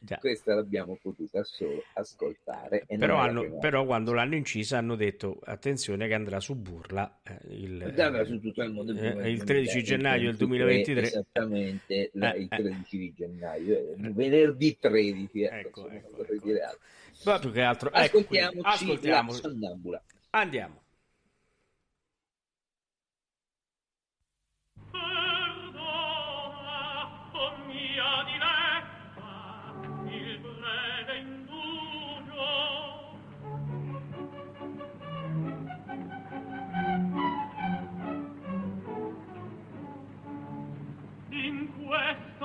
[0.05, 0.17] Già.
[0.17, 2.85] Questa l'abbiamo potuta solo ascoltare.
[2.87, 7.81] Però, hanno, però, quando l'hanno incisa hanno detto attenzione che andrà su Burla eh, il,
[7.97, 11.01] andrà su tutto il, mondo eh, il 13 gennaio del 2023.
[11.01, 15.41] Esattamente la, eh, il 13 di gennaio, eh, venerdì 13.
[15.41, 16.45] Ecco, ecco, ecco, ecco.
[16.45, 16.79] Dire altro.
[17.23, 19.31] Ma più che altro, ascoltiamoci ecco, ascoltiamo.
[19.31, 20.03] la sonnambula.
[20.29, 20.83] Andiamo.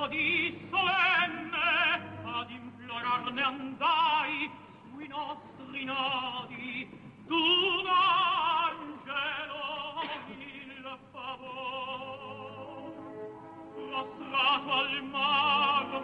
[0.08, 4.50] di solenne ad implorarne andai
[4.90, 6.88] sui nostri nodi.
[7.26, 9.62] D'un angelo
[10.28, 12.92] il favor
[13.92, 16.00] mostrato al magno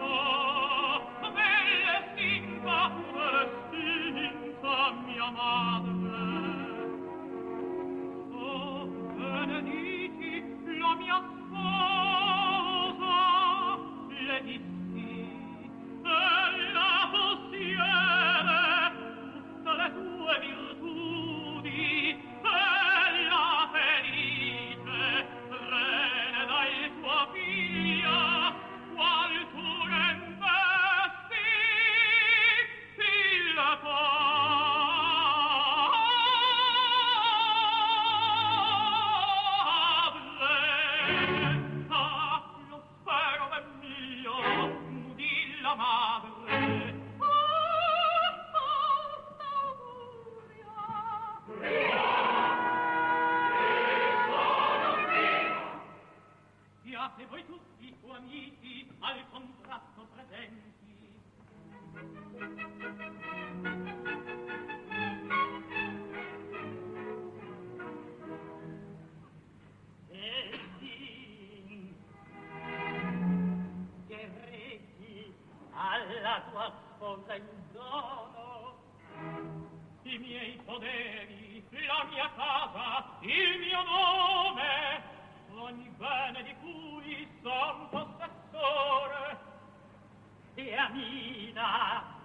[1.33, 5.96] belle simpa belle simpa mia madre.
[16.03, 17.91] Ella possiede
[19.33, 20.66] tutte le tue virtù.
[57.07, 60.75] Siate voi tutti o amici al contratto presenti.
[75.71, 78.75] Alla tua sposa in dono
[80.03, 85.15] i miei poderi, la mia casa, il mio nome,
[85.55, 86.56] ogni bene di
[87.47, 89.37] son possessore
[90.57, 92.16] e amina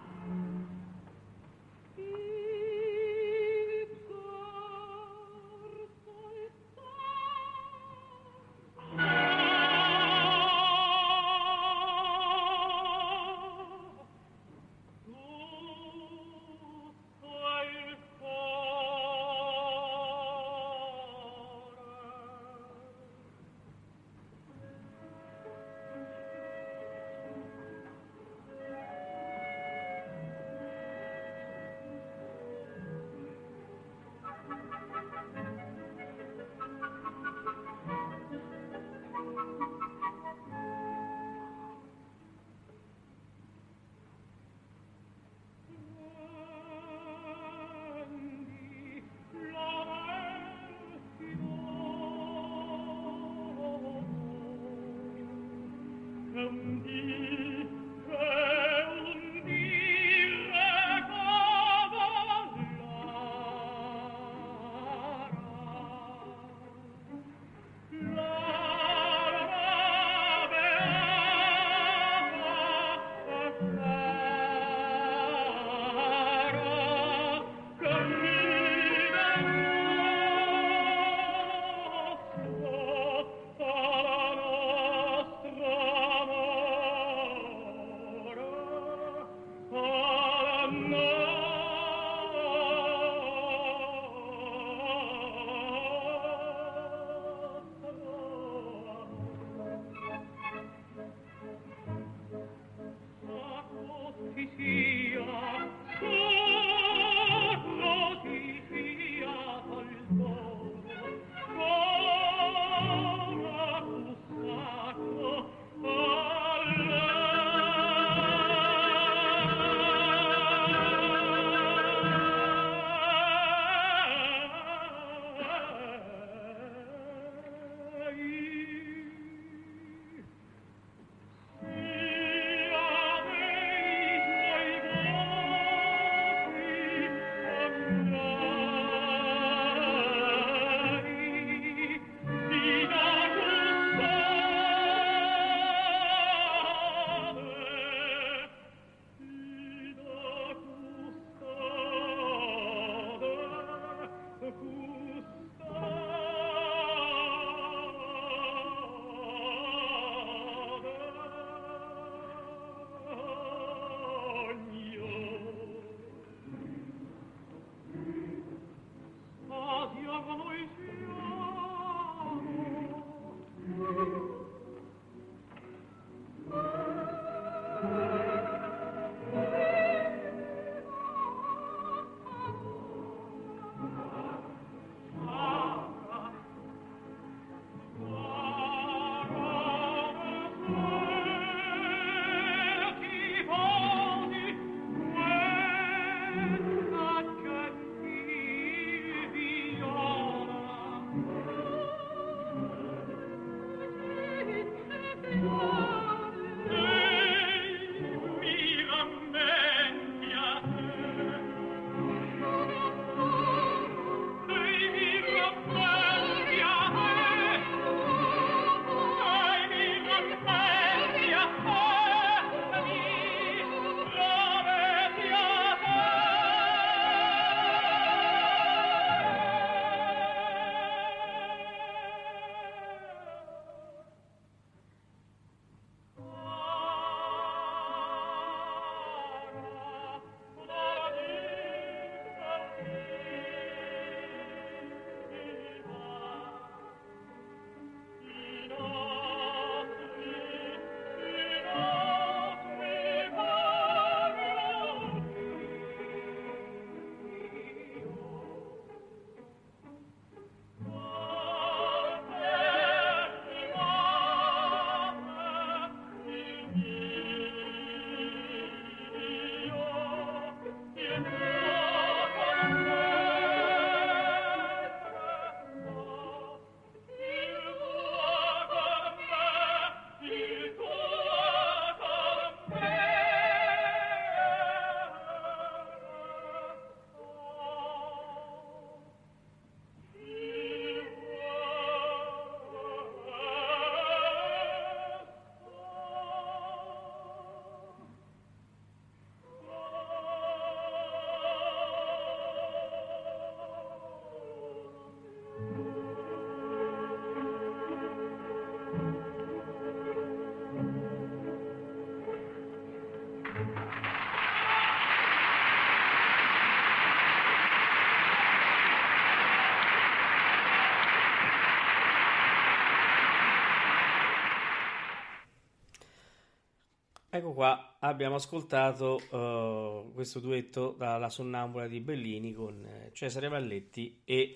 [327.35, 334.21] Ecco qua, abbiamo ascoltato uh, questo duetto dalla Sonnambula di Bellini con eh, Cesare Valletti
[334.23, 334.55] e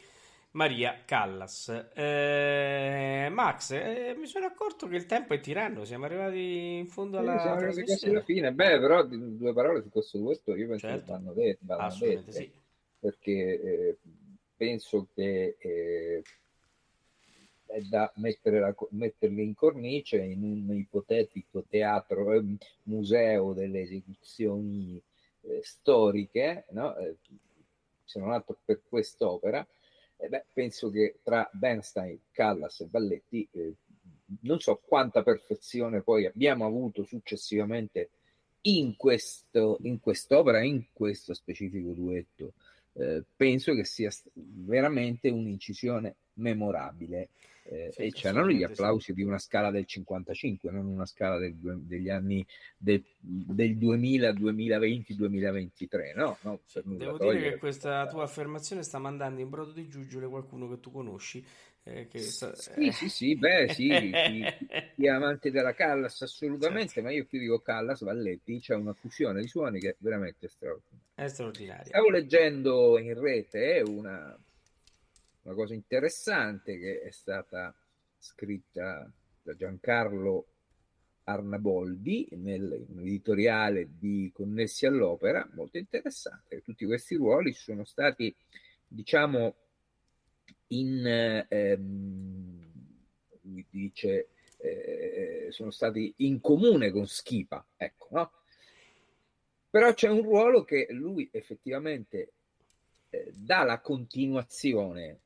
[0.50, 1.70] Maria Callas.
[1.94, 7.16] Eh, Max, eh, mi sono accorto che il tempo è tiranno, siamo arrivati in fondo
[7.16, 8.52] alla Sì, arrivati quasi alla fine.
[8.52, 11.04] Beh, però due parole su questo duetto io penso Certo.
[11.06, 12.52] che vanno dette, vanno Assolutamente dette, sì.
[12.98, 13.98] perché eh,
[14.54, 16.22] penso che eh,
[17.66, 22.42] è da la metterli in cornice in un ipotetico teatro, eh,
[22.84, 25.02] museo delle esecuzioni
[25.42, 26.96] eh, storiche, no?
[26.96, 27.16] Eh,
[28.04, 29.66] se non altro per quest'opera.
[30.16, 33.74] Eh, beh, penso che tra Bernstein, Callas e Valletti eh,
[34.42, 38.10] non so quanta perfezione poi abbiamo avuto successivamente
[38.62, 42.54] in, questo, in quest'opera, in questo specifico duetto.
[42.94, 47.28] Eh, penso che sia veramente un'incisione memorabile.
[47.68, 48.82] Eh, Sì, e c'erano gli assolutamente sì.
[48.82, 52.46] applausi di una scala del 55, non una scala del degli anni
[52.76, 56.12] del, del 2000, 2020, 2023.
[56.14, 56.60] No, no,
[56.94, 60.90] Devo dire che questa tua affermazione sta mandando in brodo di giuggiole qualcuno che tu
[60.90, 61.44] conosci.
[61.84, 64.50] eh, che sta- Sì, sì, sì, beh, sì, chi,
[64.94, 67.02] chi è amante della Callas assolutamente, Certo.
[67.02, 71.04] ma io qui dico Callas, Valletti, c'è una fusione di suoni che è veramente straordinaria.
[71.14, 71.84] È straordinaria.
[71.84, 74.36] Stavo leggendo in rete una,
[75.46, 77.72] una cosa interessante che è stata
[78.18, 79.08] scritta
[79.42, 80.46] da Giancarlo
[81.22, 86.62] Arnaboldi nel- nell'editoriale di Connessi all'Opera, molto interessante.
[86.62, 88.34] Tutti questi ruoli sono stati,
[88.86, 89.54] diciamo,
[90.68, 92.72] in, eh, ehm,
[93.70, 98.32] dice, eh, sono stati in comune con Schipa, ecco, no?
[99.70, 102.32] Però c'è un ruolo che lui effettivamente
[103.10, 105.20] eh, dà la continuazione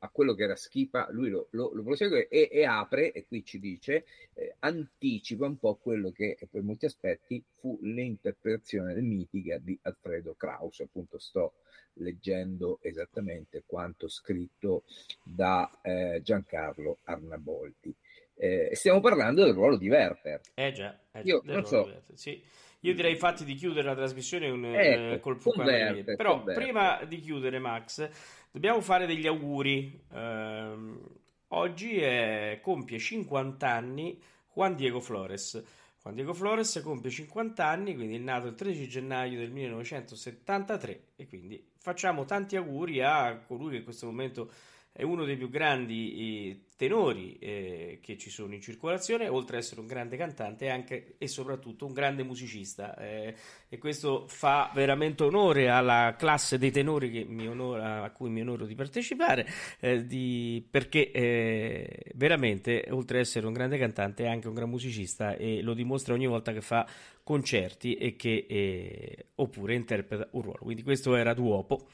[0.00, 3.44] a quello che era Schipa, lui lo, lo- lo prosegue e, e apre, e qui
[3.44, 9.78] ci dice, eh, anticipa un po' quello che per molti aspetti fu l'interpretazione mitica di
[9.82, 11.54] Alfredo Kraus, appunto sto
[11.94, 14.84] leggendo esattamente quanto scritto
[15.22, 17.94] da eh, Giancarlo Arnaboldi.
[18.34, 20.40] Eh, stiamo parlando del ruolo di Werther.
[20.54, 22.02] Eh già, eh Io non so.
[22.14, 22.42] sì.
[22.82, 25.38] Io direi infatti di chiudere la trasmissione un, Ecco, eh, col.
[25.56, 28.08] Werther, Però prima di chiudere, Max,
[28.50, 30.00] dobbiamo fare degli auguri.
[30.12, 31.00] Ehm,
[31.48, 34.20] oggi è- compie 50 anni
[34.52, 35.62] Juan Diego Flores.
[36.02, 41.26] Juan Diego Flores compie 50 anni, quindi è nato il 13 gennaio del 1973 e
[41.28, 44.50] quindi facciamo tanti auguri a colui che in questo momento
[44.92, 49.80] è uno dei più grandi tenori eh, che ci sono in circolazione, oltre ad essere
[49.80, 52.96] un grande cantante, è anche e soprattutto un grande musicista.
[52.96, 53.34] eh,
[53.68, 58.74] e questo fa veramente onore alla classe dei tenori onora- a cui mi onoro di
[58.74, 59.46] partecipare,
[59.80, 64.68] eh, di- perché eh, veramente, oltre ad essere un grande cantante, è anche un gran
[64.70, 66.86] musicista e lo dimostra ogni volta che fa
[67.22, 70.58] concerti e che eh, oppure interpreta un ruolo.
[70.62, 71.86] Quindi questo era Duopo.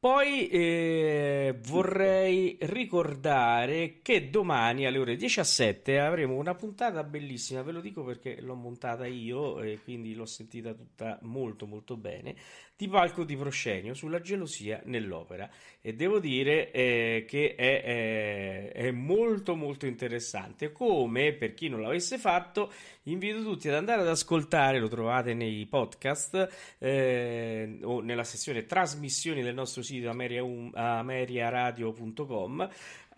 [0.00, 7.82] Poi eh, vorrei ricordare che domani alle ore 17 avremo una puntata bellissima, ve lo
[7.82, 12.34] dico perché l'ho montata io e quindi l'ho sentita tutta molto molto bene,
[12.80, 15.50] di Palco di Proscenio sulla gelosia nell'opera.
[15.82, 21.82] E devo dire eh, che è, è- è molto molto interessante, come per chi non
[21.82, 22.72] l'avesse fatto
[23.04, 29.42] invito tutti ad andare ad ascoltare, lo trovate nei podcast eh, o nella sezione trasmissioni
[29.42, 32.66] del nostro sito ameriaum- ameriaradio.com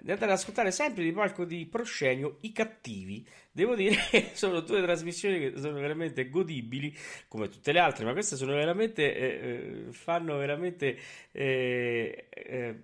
[0.02, 4.60] di andare ad ascoltare sempre di palco di Proscenio i cattivi devo dire che sono
[4.60, 6.94] due trasmissioni che sono veramente godibili
[7.28, 10.98] come tutte le altre ma queste sono veramente eh, eh, fanno veramente
[11.30, 12.80] eh, eh,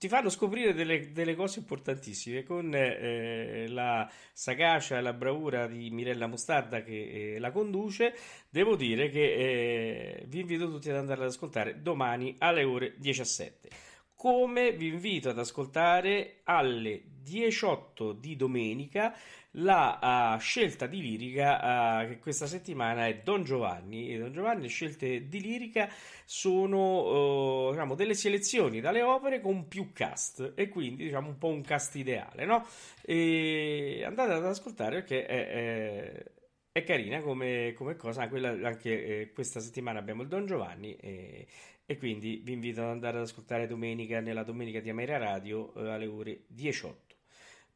[0.00, 5.90] ti fanno scoprire delle, delle cose importantissime con eh, la sagacia e la bravura di
[5.90, 8.14] Mirella Mostarda che eh, la conduce.
[8.48, 13.89] Devo dire che eh, vi invito tutti ad andare ad ascoltare domani alle ore 17.
[14.20, 19.16] Come vi invito ad ascoltare alle 18 di domenica
[19.52, 24.68] la ah, scelta di lirica ah, che questa settimana è Don Giovanni e Don Giovanni
[24.68, 25.88] scelte di lirica
[26.26, 31.48] sono oh, diciamo, delle selezioni dalle opere con più cast e quindi diciamo un po'
[31.48, 32.66] un cast ideale no?
[33.00, 36.24] e andate ad ascoltare perché è, è-
[36.72, 41.46] è carina come, come cosa quella, anche eh, questa settimana abbiamo il Don Giovanni e,
[41.90, 45.90] e quindi vi invito ad andare ad ascoltare domenica nella domenica di Ameria Radio eh,
[45.90, 47.16] alle ore 18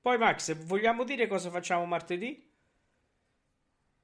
[0.01, 2.53] poi Max vogliamo dire cosa facciamo martedì?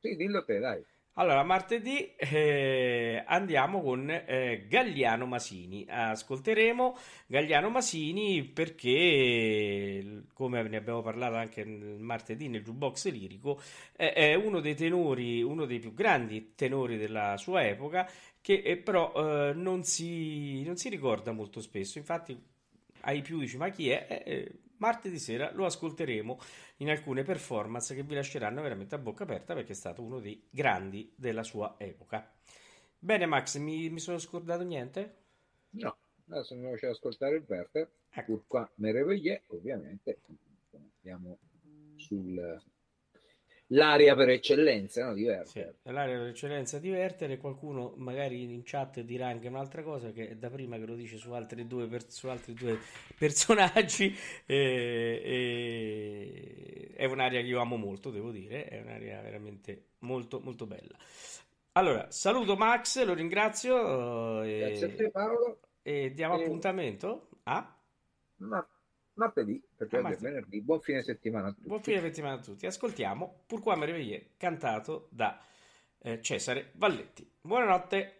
[0.00, 0.84] Sì, dillo te, dai.
[1.14, 5.84] Allora, martedì eh, andiamo con eh, Gagliano Masini.
[5.86, 6.96] Ascolteremo
[7.26, 13.60] Gagliano Masini perché, come ne abbiamo parlato anche martedì nel jukebox lirico,
[13.96, 18.08] eh, è uno dei tenori, uno dei più grandi tenori della sua epoca,
[18.40, 21.98] che eh, però eh, non si, non si ricorda molto spesso.
[21.98, 22.40] Infatti,
[23.02, 24.06] ai più dici, ma chi è?
[24.24, 26.38] Eh, eh, martedì sera lo ascolteremo
[26.78, 30.46] in alcune performance che vi lasceranno veramente a bocca aperta perché è stato uno dei
[30.50, 32.32] grandi della sua epoca.
[32.98, 35.16] Bene, Max, mi, mi sono scordato niente?
[35.72, 35.96] No,
[36.28, 38.44] adesso mi faccio ascoltare il Werther, Ecco.
[38.46, 40.20] qua me reveillé, ovviamente,
[40.72, 41.38] andiamo
[43.70, 45.74] sull'area per eccellenza no, di Sì, Werther.
[45.82, 50.12] è l'area per eccellenza di Werther e qualcuno magari in chat dirà anche un'altra cosa
[50.12, 52.78] che è da prima che lo dice su altri due, per- su altri due
[53.18, 54.14] personaggi
[54.46, 60.66] e- e- è un'area che io amo molto, devo dire, è un'area veramente molto molto
[60.66, 60.96] bella.
[61.72, 67.74] Allora, saluto Max, lo ringrazio eh, Grazie a te Paolo, e diamo E- appuntamento a
[68.38, 68.66] Ma-
[69.20, 71.66] martedì, perché Ah, oggi è venerdì, buon fine settimana a tutti.
[71.68, 72.66] Buon fine settimana a tutti.
[72.66, 75.40] Ascoltiamo Pourquoi me réveiller, cantato da
[75.98, 77.30] eh, Cesare Valletti.
[77.40, 78.19] Buonanotte.